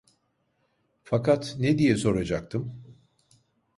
[1.03, 2.83] Fakat ne diye soracaktım?